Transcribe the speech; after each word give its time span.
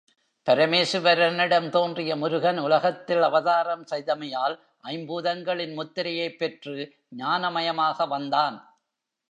பரமேசுவரனிடம் 0.49 1.69
தோன்றிய 1.69 2.15
முருகன் 2.15 2.57
உலகத்தில் 2.57 3.21
அவதாரம் 3.21 3.85
செய்தமையால் 3.91 4.59
ஐம்பூதங்களின் 4.83 5.73
முத்திரையைப் 5.73 6.37
பெற்று, 6.37 6.93
ஞான 7.09 7.51
மயமாக 7.51 8.07
வந்தான். 8.07 8.79